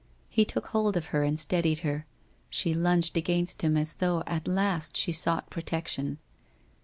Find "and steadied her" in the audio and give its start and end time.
1.21-2.07